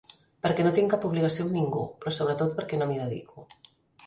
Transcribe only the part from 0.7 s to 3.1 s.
tinc cap obligació amb ningú, però sobretot perquè no m’hi